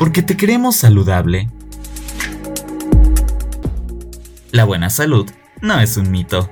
[0.00, 1.50] porque te queremos saludable.
[4.50, 5.30] La buena salud
[5.60, 6.48] no es un mito.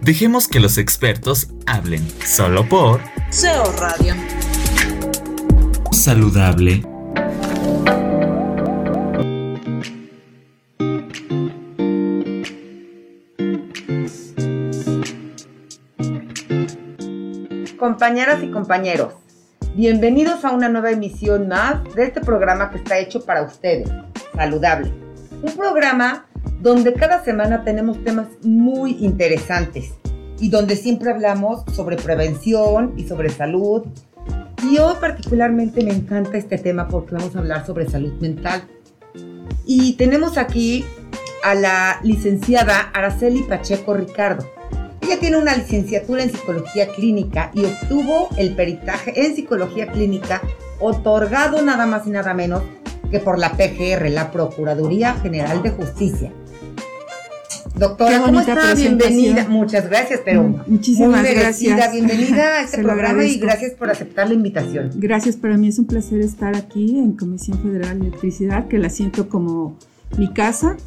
[0.00, 3.00] Dejemos que los expertos hablen solo por
[3.30, 4.14] SEO Radio.
[5.90, 6.82] Saludable.
[17.76, 19.14] Compañeras y compañeros,
[19.76, 23.90] bienvenidos a una nueva emisión más de este programa que está hecho para ustedes,
[24.34, 24.92] Saludable.
[25.42, 26.26] Un programa
[26.60, 29.94] donde cada semana tenemos temas muy interesantes
[30.38, 33.82] y donde siempre hablamos sobre prevención y sobre salud.
[34.62, 38.62] Y hoy particularmente me encanta este tema porque vamos a hablar sobre salud mental.
[39.66, 40.84] Y tenemos aquí
[41.42, 44.53] a la licenciada Araceli Pacheco Ricardo.
[45.04, 50.40] Ella tiene una licenciatura en psicología clínica y obtuvo el peritaje en psicología clínica
[50.80, 52.62] otorgado nada más y nada menos
[53.10, 56.32] que por la PGR, la Procuraduría General de Justicia.
[57.76, 58.74] Doctora, ¿cómo está?
[58.74, 59.46] Bienvenida.
[59.46, 61.92] Muchas gracias, pero mm, muchísimas gracias.
[61.92, 64.90] Bienvenida a este programa y gracias por aceptar la invitación.
[64.94, 68.88] Gracias, para mí es un placer estar aquí en Comisión Federal de Electricidad, que la
[68.88, 69.76] siento como
[70.16, 70.78] mi casa.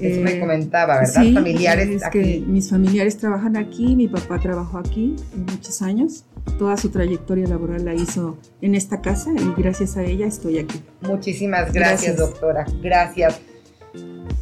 [0.00, 1.22] Eso me eh, comentaba, ¿verdad?
[1.22, 6.24] Sí, familiares es que mis familiares trabajan aquí, mi papá trabajó aquí muchos años,
[6.58, 10.82] toda su trayectoria laboral la hizo en esta casa y gracias a ella estoy aquí.
[11.02, 12.16] Muchísimas gracias.
[12.16, 12.66] doctora.
[12.82, 13.40] Gracias.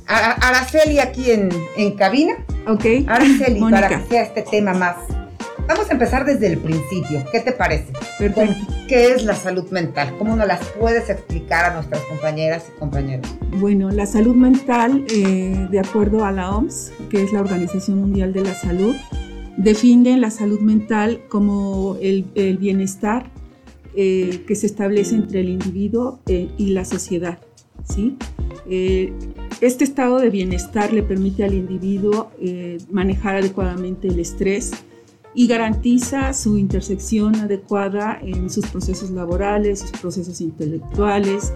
[0.07, 2.35] Araceli aquí en, en cabina.
[2.67, 3.07] Ok.
[3.07, 4.97] Araceli, para que sea este tema más.
[5.67, 7.25] Vamos a empezar desde el principio.
[7.33, 7.93] ¿Qué te parece?
[8.19, 8.74] Perfecto.
[8.89, 10.15] ¿Qué es la salud mental?
[10.19, 13.27] ¿Cómo nos las puedes explicar a nuestras compañeras y compañeros?
[13.59, 18.33] Bueno, la salud mental, eh, de acuerdo a la OMS, que es la Organización Mundial
[18.33, 18.95] de la Salud,
[19.57, 22.25] define la salud mental como el,
[22.59, 23.31] bienestar
[23.95, 27.39] eh, que se establece entre el individuo eh, y la sociedad.
[27.85, 28.17] ¿sí?
[29.61, 34.73] Este estado de bienestar le permite al individuo eh, manejar adecuadamente el estrés
[35.35, 41.53] y garantiza su intersección adecuada en sus procesos laborales, sus procesos intelectuales,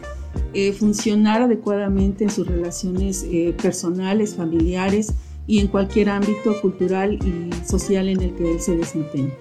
[0.52, 5.14] eh, funcionar adecuadamente en sus relaciones eh, personales, familiares
[5.46, 9.32] y en cualquier ámbito cultural y social en el que él se desempeñe.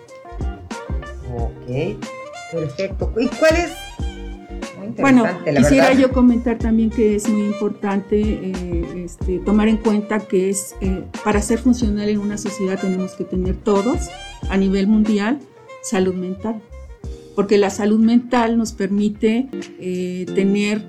[1.36, 1.98] Ok,
[2.52, 3.14] perfecto.
[3.20, 3.87] ¿Y cuál es
[5.00, 10.50] bueno, quisiera yo comentar también que es muy importante eh, este, tomar en cuenta que
[10.50, 14.10] es eh, para ser funcional en una sociedad tenemos que tener todos
[14.50, 15.40] a nivel mundial
[15.82, 16.62] salud mental,
[17.36, 19.48] porque la salud mental nos permite
[19.80, 20.84] eh, tener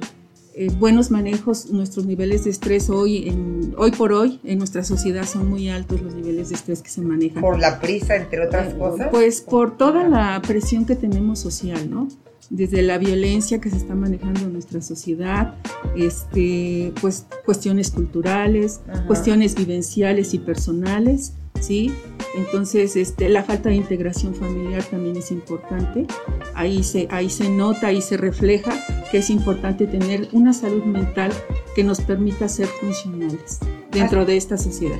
[0.80, 5.48] buenos manejos, nuestros niveles de estrés hoy, en, hoy por hoy en nuestra sociedad son
[5.48, 7.40] muy altos los niveles de estrés que se manejan.
[7.40, 9.06] ¿Por la prisa, entre otras cosas?
[9.12, 12.08] Pues por toda la presión que tenemos social, ¿no?
[12.50, 15.54] Desde la violencia que se está manejando en nuestra sociedad,
[15.96, 21.92] este, pues cuestiones culturales, cuestiones vivenciales y personales, ¿sí?
[22.36, 26.06] Entonces, este, la falta de integración familiar también es importante.
[26.54, 28.72] Ahí se, ahí se nota, ahí se refleja
[29.10, 31.32] que es importante tener una salud mental
[31.74, 33.58] que nos permita ser funcionales
[33.90, 34.98] dentro de esta sociedad.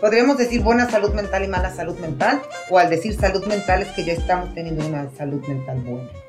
[0.00, 2.42] ¿Podríamos decir buena salud mental y mala salud mental?
[2.70, 6.23] ¿O al decir salud mental es que ya estamos teniendo una salud mental buena?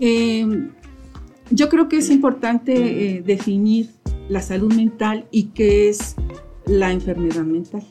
[0.00, 0.68] Eh,
[1.50, 3.90] yo creo que es importante eh, definir
[4.28, 6.14] la salud mental y qué es
[6.66, 7.82] la enfermedad mental.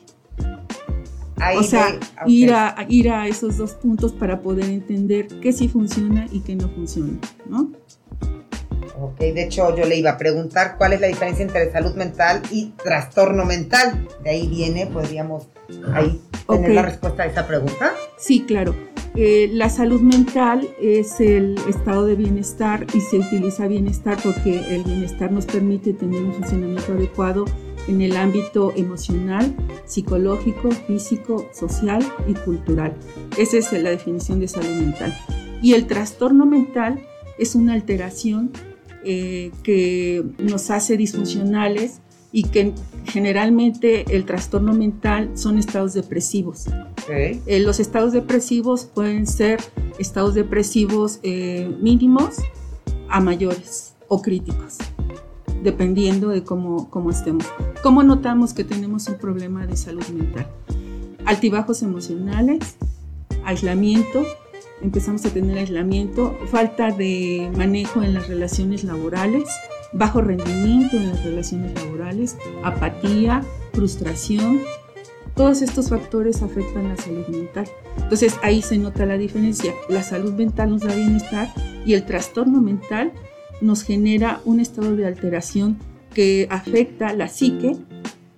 [1.56, 6.26] o sea, ir, a, ir a esos dos puntos para poder entender qué sí funciona
[6.30, 7.72] y qué no funciona, ¿no?
[9.00, 12.42] Ok, de hecho yo le iba a preguntar cuál es la diferencia entre salud mental
[12.50, 14.08] y trastorno mental.
[14.24, 15.46] De ahí viene, podríamos
[15.92, 17.92] ahí tener la respuesta a esa pregunta.
[18.16, 18.74] Sí, claro.
[19.14, 24.84] Eh, la salud mental es el estado de bienestar y se utiliza bienestar porque el
[24.84, 27.44] bienestar nos permite tener un funcionamiento adecuado
[27.88, 29.54] en el ámbito emocional,
[29.86, 32.94] psicológico, físico, social y cultural.
[33.36, 35.16] Esa es la definición de salud mental.
[35.62, 37.00] Y el trastorno mental
[37.38, 38.52] es una alteración
[39.04, 42.00] eh, que nos hace disfuncionales
[42.32, 46.66] y que generalmente el trastorno mental son estados depresivos.
[47.08, 49.60] Eh, los estados depresivos pueden ser
[49.98, 52.36] estados depresivos eh, mínimos
[53.08, 54.76] a mayores o críticos,
[55.62, 57.46] dependiendo de cómo, cómo estemos.
[57.82, 60.46] ¿Cómo notamos que tenemos un problema de salud mental?
[61.24, 62.76] Altibajos emocionales,
[63.44, 64.24] aislamiento,
[64.82, 69.48] empezamos a tener aislamiento, falta de manejo en las relaciones laborales,
[69.92, 73.42] bajo rendimiento en las relaciones laborales, apatía,
[73.72, 74.60] frustración.
[75.34, 77.68] Todos estos factores afectan la salud mental.
[77.96, 79.72] Entonces ahí se nota la diferencia.
[79.88, 81.48] La salud mental nos da bienestar
[81.86, 83.12] Y el trastorno mental
[83.60, 85.78] nos genera un estado de alteración
[86.14, 87.76] que afecta la psique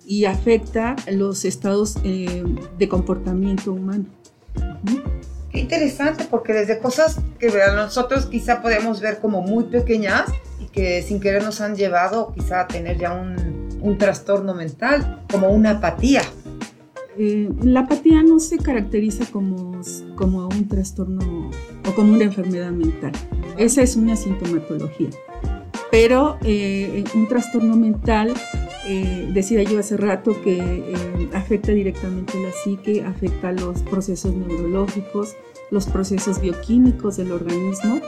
[0.06, 2.44] y afecta los estados eh,
[2.78, 4.06] de comportamiento humano.
[5.52, 10.24] Qué interesante, porque desde cosas que nosotros quizá podemos ver como muy pequeñas
[10.60, 15.24] y que sin querer nos han llevado quizá a tener ya un, un trastorno mental,
[15.30, 16.22] como una apatía.
[17.18, 19.80] Eh, la apatía no se caracteriza como,
[20.14, 21.50] como un trastorno
[21.88, 23.12] o como una enfermedad mental.
[23.58, 25.10] Esa es una sintomatología.
[25.90, 28.32] Pero eh, un trastorno mental,
[28.86, 35.34] eh, decía yo hace rato, que eh, afecta directamente la psique, afecta los procesos neurológicos,
[35.70, 38.00] los procesos bioquímicos del organismo,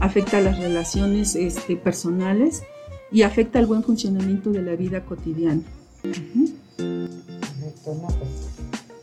[0.00, 2.62] afecta las relaciones este, personales
[3.10, 5.62] y afecta el buen funcionamiento de la vida cotidiana.
[6.02, 6.20] Pues,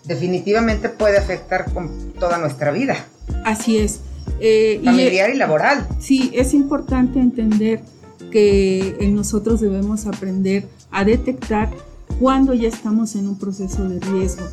[0.06, 3.06] definitivamente puede afectar con toda nuestra vida.
[3.44, 4.02] Así es.
[4.84, 5.88] Familiar y laboral.
[6.00, 7.82] Sí, es importante entender
[8.32, 11.72] que en nosotros debemos aprender a detectar
[12.20, 14.46] cuando ya estamos en un proceso de riesgo,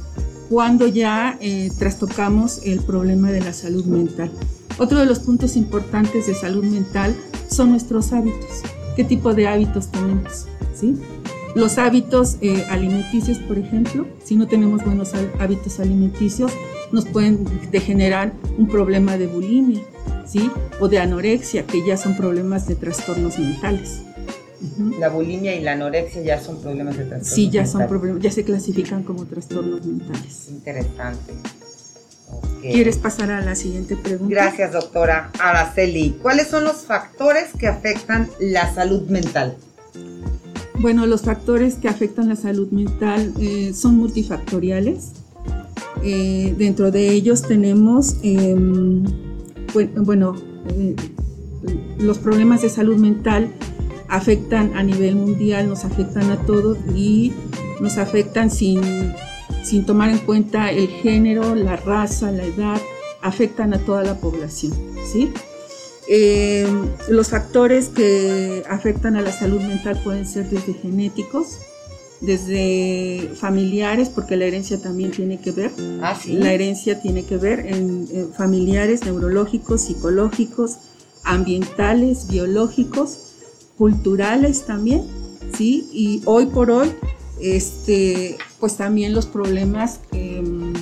[0.49, 4.31] cuando ya eh, trastocamos el problema de la salud mental.
[4.79, 7.15] Otro de los puntos importantes de salud mental
[7.49, 8.63] son nuestros hábitos.
[8.97, 10.47] ¿Qué tipo de hábitos tenemos?
[10.75, 10.97] ¿Sí?
[11.55, 16.51] Los hábitos eh, alimenticios, por ejemplo, si no tenemos buenos hábitos alimenticios,
[16.93, 19.83] nos pueden degenerar un problema de bulimia,
[20.27, 20.51] ¿sí?
[20.81, 24.03] O de anorexia, que ya son problemas de trastornos mentales.
[24.99, 28.31] La bulimia y la anorexia ya son problemas de trastornos Sí, ya son problemas, ya
[28.31, 30.49] se clasifican como trastornos mentales.
[30.51, 31.35] Interesante.
[32.61, 34.35] ¿Quieres pasar a la siguiente pregunta?
[34.35, 36.17] Gracias, doctora Araceli.
[36.23, 39.57] ¿Cuáles son los factores que afectan la salud mental?
[40.79, 45.13] Bueno, los factores que afectan la salud mental eh, son multifactoriales.
[46.03, 49.05] Eh, dentro de ellos tenemos em,
[49.97, 50.35] bueno,
[50.69, 50.97] eh,
[51.99, 53.53] los problemas de salud mental
[54.09, 57.33] afectan a nivel mundial, nos afectan a todos y
[57.81, 59.13] nos afectan sin,
[59.63, 62.81] sin tomar en cuenta el género, la raza, la edad,
[63.23, 64.73] afectan a toda la población.
[65.11, 65.33] ¿sí?
[66.09, 66.67] Eh,
[67.09, 71.59] los factores que afectan a la salud mental pueden ser desde genéticos,
[72.21, 75.71] desde familiares, porque la herencia también tiene que ver.
[76.03, 76.35] Ah, ¿sí?
[76.35, 80.79] La herencia tiene que ver en, familiares, neurológicos, psicológicos,
[81.25, 83.32] ambientales, biológicos,
[83.77, 85.03] culturales también,
[85.57, 85.89] ¿sí?
[85.93, 86.93] Y hoy por hoy,
[87.41, 90.73] este, pues también los problemas em,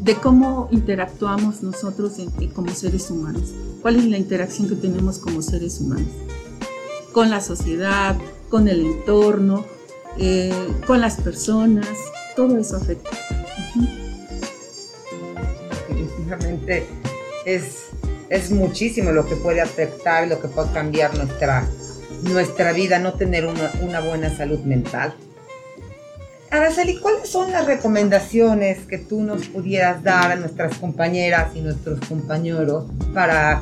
[0.00, 2.12] de cómo interactuamos nosotros
[2.54, 3.54] como seres humanos.
[3.82, 6.08] ¿Cuál es la interacción que tenemos como seres humanos?
[7.12, 8.16] Con la sociedad,
[8.50, 9.64] con el entorno,
[10.18, 10.52] eh,
[10.86, 11.88] con las personas,
[12.36, 13.10] todo eso afecta.
[15.88, 16.86] Definitivamente
[17.46, 17.86] es,
[18.30, 21.66] es muchísimo lo que puede afectar, lo que puede cambiar nuestra,
[22.22, 25.14] nuestra vida, no tener una, una buena salud mental.
[26.50, 31.98] Araceli, ¿cuáles son las recomendaciones que tú nos pudieras dar a nuestras compañeras y nuestros
[32.06, 33.60] compañeros para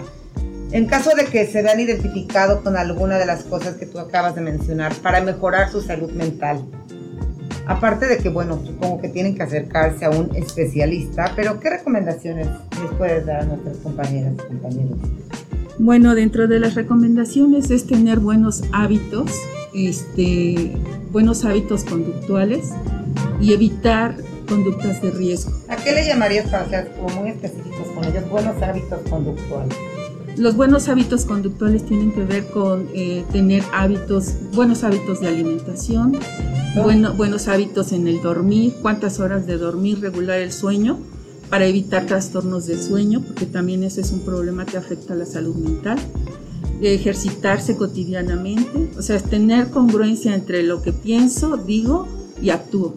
[0.73, 4.35] en caso de que se vean identificados con alguna de las cosas que tú acabas
[4.35, 6.65] de mencionar, para mejorar su salud mental.
[7.67, 12.49] Aparte de que, bueno, supongo que tienen que acercarse a un especialista, pero ¿qué recomendaciones
[12.81, 14.99] les puedes dar a nuestras compañeras y compañeros?
[15.79, 19.31] Bueno, dentro de las recomendaciones es tener buenos hábitos,
[19.75, 20.73] este,
[21.11, 22.71] buenos hábitos conductuales
[23.41, 24.17] y evitar
[24.49, 25.53] conductas de riesgo.
[25.69, 28.29] ¿A qué le llamarías para ser como muy específicos con ellos?
[28.29, 29.77] Buenos hábitos conductuales.
[30.37, 36.17] Los buenos hábitos conductuales tienen que ver con eh, tener hábitos, buenos hábitos de alimentación,
[36.75, 40.99] bueno, buenos hábitos en el dormir, cuántas horas de dormir, regular el sueño
[41.51, 45.27] para evitar trastornos del sueño, porque también ese es un problema que afecta a la
[45.27, 45.99] salud mental.
[46.81, 52.09] Ejercitarse cotidianamente, o sea, tener congruencia entre lo que pienso, digo
[52.41, 52.97] y actúo.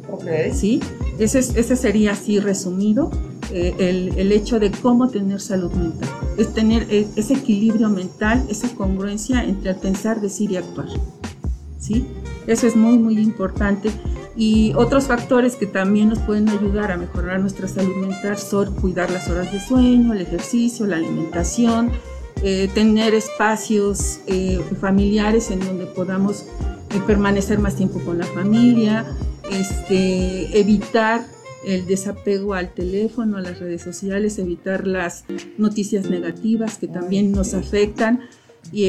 [0.53, 0.79] ¿sí?
[1.19, 3.11] Ese, ese sería así resumido
[3.51, 6.09] eh, el, el, hecho de cómo tener salud mental.
[6.37, 10.87] Es tener e, ese equilibrio mental, esa congruencia entre el pensar, decir y actuar.
[11.77, 12.07] ¿Sí?
[12.47, 13.91] Eso es muy, muy importante.
[14.35, 19.09] Y otros factores que también nos pueden ayudar a mejorar nuestra salud mental son cuidar
[19.09, 21.91] las horas de sueño, el ejercicio, la alimentación,
[22.43, 26.45] eh, tener espacios eh, familiares en donde podamos
[27.07, 29.05] permanecer más tiempo con la familia,
[29.51, 31.25] este, evitar
[31.65, 35.25] el desapego al teléfono, a las redes sociales, evitar las
[35.57, 38.21] noticias negativas que también nos afectan
[38.71, 38.85] y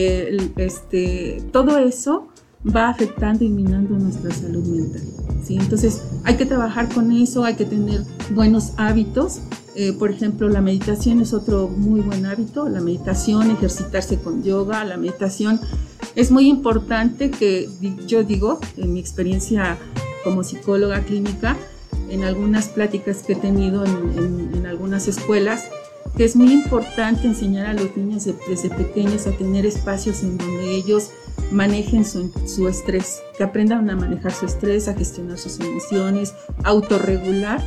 [0.56, 2.28] este, todo eso
[2.74, 5.02] va afectando y minando nuestra salud mental.
[5.44, 5.56] ¿sí?
[5.56, 8.02] Entonces hay que trabajar con eso, hay que tener
[8.34, 9.40] buenos hábitos.
[9.74, 12.68] Eh, por ejemplo, la meditación es otro muy buen hábito.
[12.68, 15.60] La meditación, ejercitarse con yoga, la meditación
[16.14, 17.68] es muy importante que
[18.06, 19.76] yo digo, en mi experiencia
[20.24, 21.56] como psicóloga clínica,
[22.08, 25.64] en algunas pláticas que he tenido en, en algunas escuelas,
[26.16, 30.74] que es muy importante enseñar a los niños desde pequeños a tener espacios en donde
[30.74, 31.10] ellos
[31.50, 36.34] manejen su, estrés, que aprendan a manejar su estrés, a gestionar sus emociones,
[36.64, 37.62] autorregular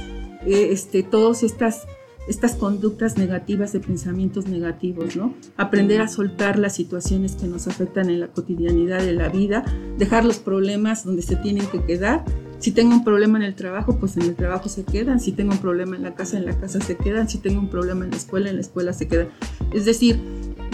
[0.46, 1.88] eh, este, todas estas,
[2.28, 5.34] estas conductas negativas de pensamientos negativos, ¿no?
[5.58, 9.64] Aprender a soltar las situaciones que nos afectan en la cotidianidad de la vida,
[9.98, 12.24] dejar los problemas donde se tienen que quedar
[12.60, 15.22] si tengo un problema en el trabajo, pues en el trabajo se quedan.
[15.22, 17.30] Si tengo un problema en la casa, en la casa se quedan.
[17.30, 19.30] Si tengo un problema en la escuela, en la escuela se quedan.
[19.74, 20.20] Es decir,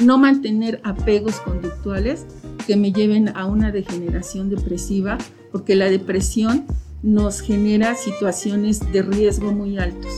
[0.03, 2.25] no mantener apegos conductuales
[2.65, 5.17] que me lleven a una degeneración depresiva,
[5.51, 6.65] porque la depresión
[7.03, 10.11] nos genera situaciones de riesgo muy altos.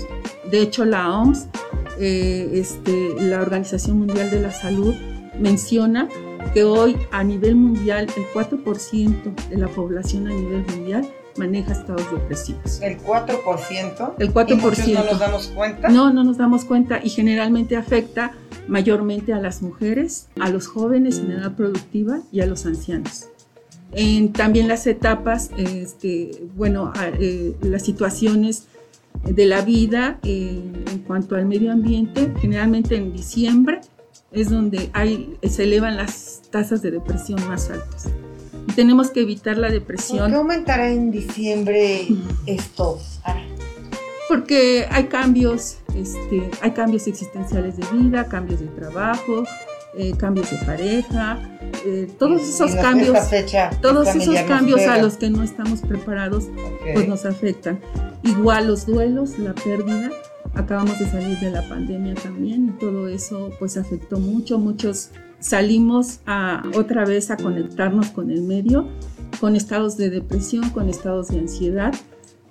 [0.50, 1.48] De hecho, la OMS,
[2.00, 4.94] eh, este, la Organización Mundial de la Salud,
[5.40, 6.08] menciona
[6.54, 12.10] que hoy a nivel mundial el 4% de la población a nivel mundial maneja estados
[12.12, 12.82] depresivos.
[12.82, 14.14] ¿El 4%?
[14.18, 14.88] El 4%.
[14.88, 15.90] ¿Y no nos damos cuenta?
[15.90, 18.34] No, no nos damos cuenta y generalmente afecta
[18.68, 23.30] mayormente a las mujeres, a los jóvenes en edad productiva y a los ancianos.
[23.92, 28.68] En, también las etapas, este, bueno, eh, las situaciones
[29.24, 33.82] de la vida eh, en cuanto al medio ambiente, generalmente en diciembre
[34.32, 38.10] es donde hay, se elevan las tasas de depresión más altas
[38.78, 40.20] tenemos que evitar la depresión.
[40.20, 42.08] ¿Por qué aumentará en diciembre
[42.46, 43.00] esto?
[44.30, 49.44] Porque hay cambios, este, hay cambios existenciales de vida, cambios de trabajo,
[49.98, 51.40] eh, cambios de pareja,
[51.86, 53.18] eh, todos esos cambios,
[53.82, 56.46] todos esos cambios a los que no estamos preparados,
[56.94, 57.80] pues nos afectan.
[58.24, 60.12] Igual los duelos, la pérdida,
[60.54, 66.20] acabamos de salir de la pandemia también y todo eso pues afectó mucho, muchos salimos
[66.26, 68.88] a, otra vez a conectarnos con el medio,
[69.40, 71.94] con estados de depresión, con estados de ansiedad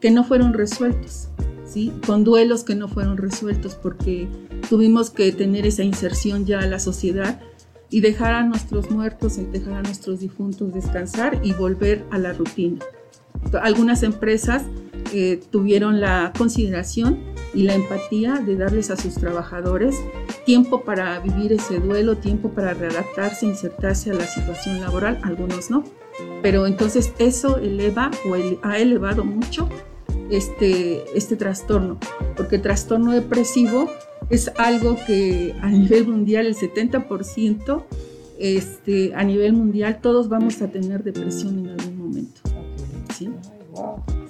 [0.00, 1.29] que no fueron resueltos,
[2.06, 4.28] con duelos que no fueron resueltos porque
[4.68, 7.40] tuvimos que tener esa inserción ya a la sociedad
[7.90, 12.78] y dejar a nuestros muertos dejar a nuestros difuntos descansar y volver a la rutina.
[13.62, 14.64] Algunas empresas
[15.12, 17.18] eh, tuvieron la consideración
[17.54, 19.95] y la empatía de darles a sus trabajadores
[20.45, 25.85] tiempo para vivir ese duelo, tiempo para readaptarse, insertarse a la situación laboral, algunos no.
[26.42, 29.68] Pero entonces eso eleva o ha elevado mucho
[30.30, 31.99] este, este trastorno,
[32.37, 33.90] porque el trastorno depresivo
[34.30, 37.85] es algo que a nivel mundial el 70%,
[38.38, 42.40] este, a nivel mundial todos vamos a tener depresión en algún momento.
[43.16, 43.30] ¿sí?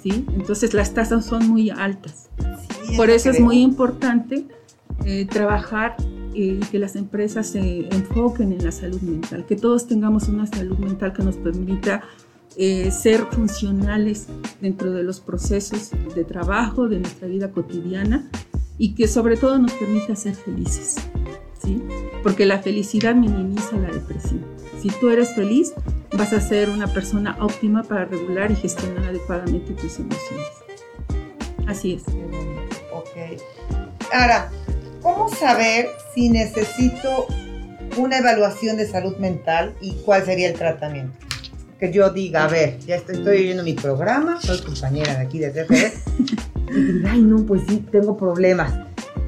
[0.01, 0.25] ¿Sí?
[0.33, 2.29] Entonces las tasas son muy altas.
[2.95, 4.45] Por eso es muy importante
[5.05, 5.95] eh, trabajar
[6.33, 10.45] eh, y que las empresas se enfoquen en la salud mental, que todos tengamos una
[10.45, 12.03] salud mental que nos permita
[12.59, 14.27] eh, ser funcionales
[14.61, 18.29] dentro de los procesos de trabajo, de nuestra vida cotidiana
[18.79, 20.95] y que sobre todo nos permita ser felices,
[21.61, 21.81] ¿sí?
[22.23, 24.43] Porque la felicidad minimiza la depresión.
[24.81, 25.73] Si tú eres feliz,
[26.17, 30.47] vas a ser una persona óptima para regular y gestionar adecuadamente tus emociones.
[31.67, 32.03] Así es.
[32.91, 33.39] Ok.
[34.11, 34.49] Ahora,
[35.03, 37.27] ¿cómo saber si necesito
[37.97, 41.26] una evaluación de salud mental y cuál sería el tratamiento?
[41.79, 45.39] Que yo diga, a ver, ya estoy, estoy oyendo mi programa, soy compañera de aquí
[45.39, 45.93] de CFE,
[46.71, 48.73] y diga, ay, no, pues sí, tengo problemas.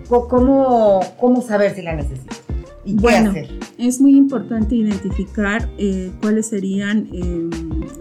[0.08, 2.36] ¿Cómo, cómo saber si la necesito?
[2.84, 3.50] ¿Y qué bueno, hacer?
[3.78, 7.50] es muy importante identificar eh, cuáles serían em,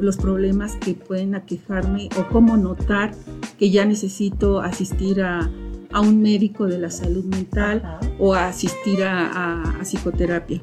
[0.00, 3.12] los problemas que pueden aquejarme o cómo notar
[3.58, 5.50] que ya necesito asistir a,
[5.92, 10.60] a un médico de la salud mental o asistir a, psicoterapia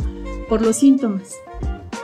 [0.50, 1.34] por los síntomas.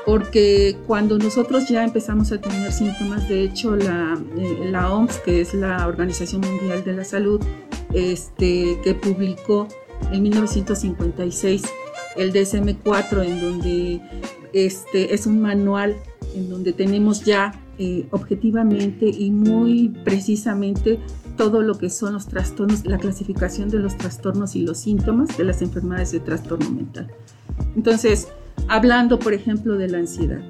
[0.05, 5.41] Porque cuando nosotros ya empezamos a tener síntomas, de hecho la, eh, la OMS, que
[5.41, 7.39] es la Organización Mundial de la Salud,
[7.93, 9.67] este, que publicó
[10.11, 11.63] en 1956
[12.17, 14.01] el DSM-4, en donde
[14.53, 15.95] este, es un manual
[16.35, 20.99] en donde tenemos ya eh, objetivamente y muy precisamente
[21.37, 25.43] todo lo que son los trastornos, la clasificación de los trastornos y los síntomas de
[25.43, 27.11] las enfermedades de trastorno mental.
[27.75, 28.27] Entonces,
[28.67, 30.41] hablando, por ejemplo, de la ansiedad.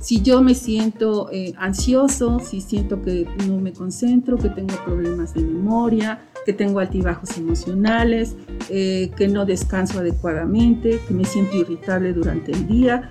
[0.00, 5.34] Si yo me siento eh, ansioso, si siento que no me concentro, que tengo problemas
[5.34, 8.36] de memoria, que tengo altibajos emocionales,
[8.70, 13.10] eh, que no descanso adecuadamente, que me siento irritable durante el día,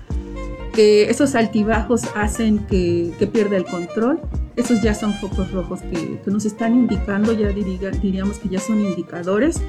[0.72, 4.20] que esos altibajos hacen que, que pierda el control.
[4.56, 8.80] Esos ya son focos rojos que, que nos están indicando, ya diríamos que ya son
[8.80, 9.60] indicadores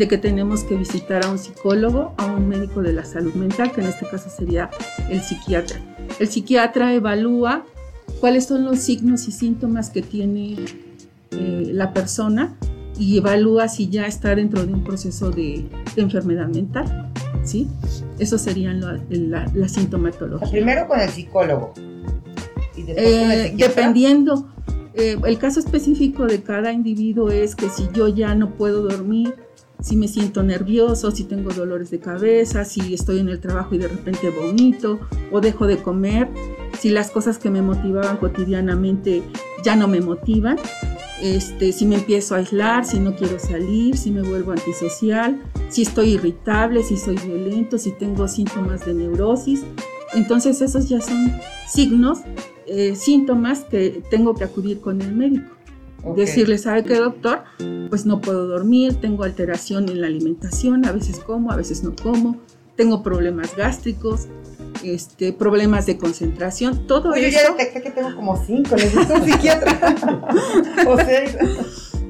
[0.00, 3.70] de que tenemos que visitar a un psicólogo, a un médico de la salud mental,
[3.70, 4.70] que en este caso sería
[5.10, 5.78] el psiquiatra.
[6.18, 7.66] El psiquiatra evalúa
[8.18, 10.56] cuáles son los signos y síntomas que tiene
[11.32, 12.56] eh, la persona
[12.98, 15.66] y evalúa si ya está dentro de un proceso de,
[15.96, 17.12] enfermedad mental.
[17.44, 17.68] ¿sí?
[18.18, 20.50] Eso serían la, sintomatología.
[20.50, 21.74] Primero con el psicólogo.
[22.74, 24.48] Eh, dependiendo,
[24.94, 29.34] eh, el caso específico de cada individuo es que si yo ya no puedo dormir,
[29.82, 33.78] si me siento nervioso, si tengo dolores de cabeza, si estoy en el trabajo y
[33.78, 35.00] de repente vomito
[35.32, 36.28] o dejo de comer,
[36.78, 39.22] si las cosas que me motivaban cotidianamente
[39.64, 40.58] ya no me motivan,
[41.20, 45.82] este, si me empiezo a aislar, si no quiero salir, si me vuelvo antisocial, si
[45.82, 49.62] estoy irritable, si soy violento, si tengo síntomas de neurosis.
[50.14, 51.32] Entonces esos ya son
[51.68, 52.20] signos,
[52.66, 55.59] eh, síntomas que tengo que acudir con el médico.
[56.16, 57.44] Decirle, ¿sabe qué, doctor?
[57.88, 61.94] Pues no puedo dormir, tengo alteración en la alimentación, a veces como, a veces no
[61.94, 62.38] como,
[62.76, 64.28] tengo problemas gástricos,
[64.82, 67.26] este, problemas de concentración, todo eso.
[67.26, 69.96] Yo ya detecté que tengo como cinco, necesito un psiquiatra.
[70.86, 71.36] o seis.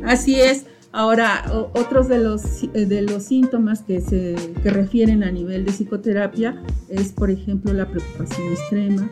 [0.05, 0.67] Así es.
[0.93, 5.73] Ahora, otros de los, eh, de los síntomas que se que refieren a nivel de
[5.73, 9.09] psicoterapia es, por ejemplo, la preocupación extrema,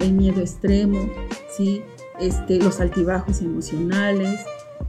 [0.00, 1.08] el miedo extremo,
[1.56, 1.82] ¿sí?
[2.20, 4.40] Este, los altibajos emocionales,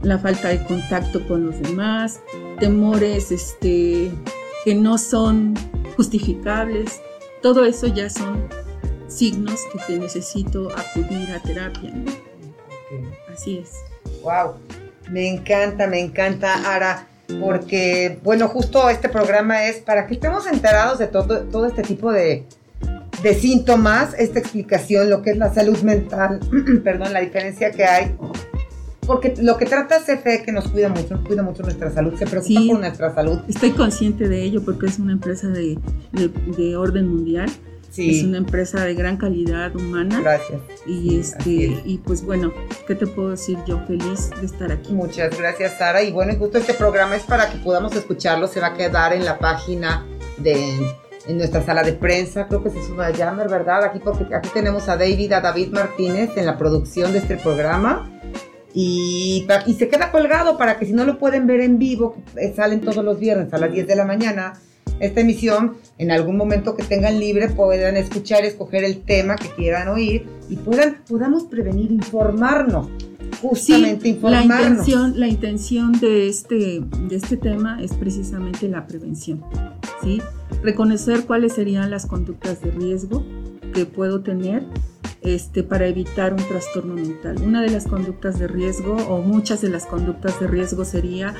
[0.02, 2.20] la falta de contacto con los demás,
[2.58, 4.10] temores este,
[4.64, 5.54] que no son
[5.96, 7.00] justificables.
[7.42, 8.48] Todo eso ya son
[9.08, 11.92] signos que te necesito acudir a terapia.
[13.32, 13.70] Así es.
[14.22, 14.54] Wow,
[15.10, 17.06] me encanta, me encanta, Ara,
[17.40, 22.12] porque, bueno, justo este programa es para que estemos enterados de todo, todo este tipo
[22.12, 22.46] de,
[23.22, 26.40] de síntomas, esta explicación, lo que es la salud mental,
[26.84, 28.14] perdón, la diferencia que hay.
[29.06, 32.26] Porque lo que trata CFE que nos cuida mucho, nos cuida mucho nuestra salud, se
[32.26, 33.40] preocupa por nuestra salud.
[33.48, 35.76] Estoy consciente de ello porque es una empresa de,
[36.12, 37.50] de, orden mundial.
[37.90, 38.18] Sí.
[38.20, 40.20] Es una empresa de gran calidad humana.
[40.20, 40.60] Gracias.
[40.86, 42.52] Y este y pues bueno,
[42.86, 43.84] ¿qué te puedo decir yo?
[43.86, 44.92] Feliz de estar aquí.
[44.92, 46.02] Muchas gracias, Sara.
[46.02, 48.46] Y bueno, justo este programa es para que podamos escucharlo.
[48.46, 50.06] Se va a quedar en la página
[50.38, 50.94] de
[51.26, 53.84] en nuestra sala de prensa, creo que se sube a Jammer, ¿verdad?
[53.84, 58.10] Aquí porque aquí tenemos a David, a David Martínez en la producción de este programa.
[58.74, 62.52] Y, y se queda colgado para que si no lo pueden ver en vivo, eh,
[62.56, 64.54] salen todos los viernes a las 10 de la mañana,
[64.98, 69.88] esta emisión, en algún momento que tengan libre, puedan escuchar, escoger el tema que quieran
[69.88, 72.88] oír y puedan, podamos prevenir, informarnos
[73.42, 74.48] justamente informarnos.
[74.48, 79.42] La intención, la intención de, este, de este tema es precisamente la prevención.
[80.02, 80.22] ¿sí?
[80.62, 83.24] Reconocer cuáles serían las conductas de riesgo
[83.74, 84.64] que puedo tener
[85.22, 87.36] este, para evitar un trastorno mental.
[87.42, 91.34] Una de las conductas de riesgo o muchas de las conductas de riesgo sería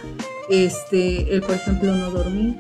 [0.49, 2.57] este, el, por ejemplo, no dormir,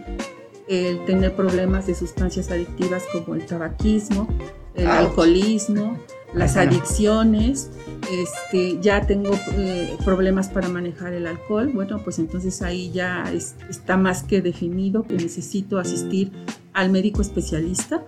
[0.68, 4.28] el tener problemas de sustancias adictivas como el tabaquismo,
[4.74, 5.98] el alcoholismo,
[6.34, 7.70] las adicciones,
[8.10, 13.24] este, ya tengo eh, problemas para manejar el alcohol, bueno, pues entonces ahí ya
[13.68, 16.32] está más que definido que necesito asistir
[16.72, 18.02] al médico especialista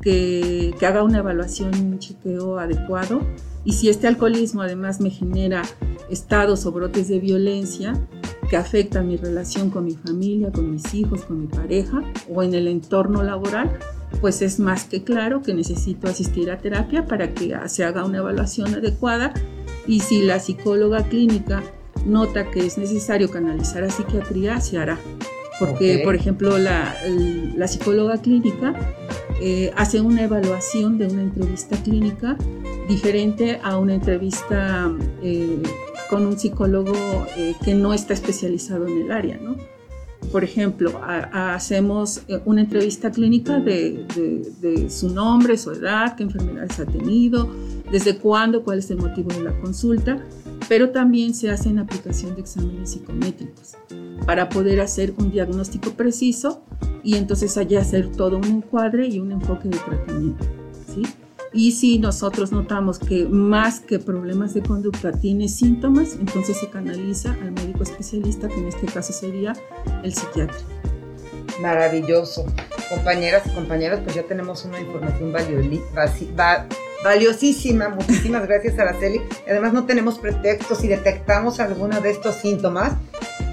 [0.00, 3.20] que, que haga una evaluación, un chequeo adecuado.
[3.64, 5.62] Y si este alcoholismo además me genera
[6.08, 7.94] estados o brotes de violencia
[8.48, 12.54] que afectan mi relación con mi familia, con mis hijos, con mi pareja o en
[12.54, 13.76] el entorno laboral,
[14.20, 18.18] pues es más que claro que necesito asistir a terapia para que se haga una
[18.18, 19.34] evaluación adecuada
[19.86, 21.62] y si la psicóloga clínica
[22.04, 24.98] nota que es necesario canalizar a psiquiatría, se hará.
[25.58, 26.94] Porque, por ejemplo, la,
[27.66, 28.74] psicóloga clínica
[29.40, 32.36] eh, hace una evaluación de una entrevista clínica
[32.88, 34.92] diferente a una entrevista
[35.22, 35.62] eh,
[36.10, 36.94] con un psicólogo
[37.36, 39.56] eh, que no está especializado en el área, ¿no?
[40.32, 46.86] Por ejemplo, hacemos eh, una entrevista clínica de, su nombre, su edad, qué enfermedades ha
[46.86, 47.50] tenido,
[47.90, 50.18] desde cuándo, cuál es el motivo de la consulta,
[50.68, 53.76] pero también se hace en aplicación de exámenes psicométricos
[54.24, 56.62] para poder hacer un diagnóstico preciso
[57.04, 60.44] y entonces allá hacer todo un encuadre y un enfoque de tratamiento.
[60.92, 61.02] ¿sí?
[61.56, 67.32] Y si nosotros notamos que más que problemas de conducta tiene síntomas, entonces se canaliza
[67.32, 69.54] al médico especialista, que en este caso sería
[70.02, 70.58] el psiquiatra.
[71.62, 72.44] Maravilloso.
[72.90, 75.32] Compañeras y compañeros, pues ya tenemos una información
[77.02, 77.88] valiosísima.
[77.88, 79.22] Muchísimas gracias, Araceli.
[79.48, 82.92] Además, no tenemos pretextos si detectamos alguno de estos síntomas.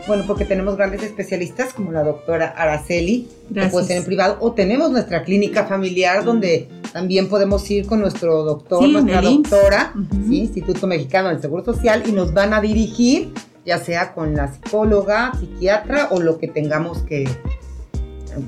[0.08, 4.52] Bueno, porque tenemos grandes especialistas como la doctora Araceli, que puede ser en privado, o
[4.52, 9.93] tenemos nuestra clínica familiar donde También podemos ir con nuestro doctor, nuestra doctora,
[10.29, 13.34] Instituto Mexicano del Seguro Social, y nos van a dirigir,
[13.65, 17.27] ya sea con la psicóloga, psiquiatra o lo que tengamos que,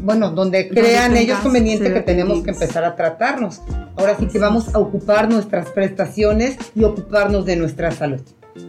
[0.04, 3.64] bueno, donde crean ellos conveniente que tenemos que empezar a tratarnos.
[3.98, 8.22] Ahora sí que vamos a ocupar nuestras prestaciones y ocuparnos de nuestra salud.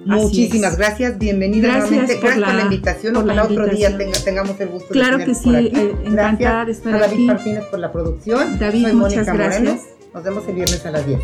[0.04, 2.14] Muchísimas gracias, bienvenida gracias nuevamente.
[2.16, 3.16] Por gracias por la invitación.
[3.16, 6.98] Ojalá otro día tengamos el gusto claro de que sí, eh, encantada de estar a
[6.98, 8.58] David Martínez por la producción.
[8.58, 9.62] David, Soy muchas Mónica gracias.
[9.62, 9.82] Moreno.
[10.12, 11.20] Nos vemos el viernes a las 10.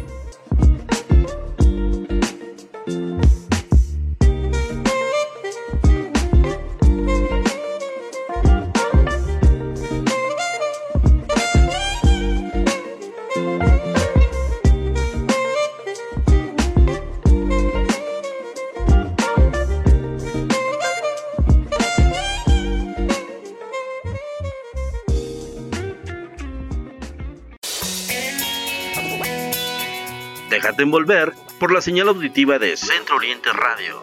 [30.72, 34.02] Déjate envolver por la señal auditiva de Centro Oriente Radio,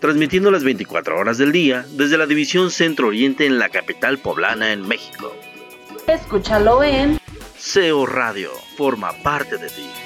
[0.00, 4.72] transmitiendo las 24 horas del día desde la división Centro Oriente en la capital poblana
[4.72, 5.36] en México.
[6.06, 7.20] Escúchalo en
[7.58, 10.05] SEO Radio, forma parte de ti.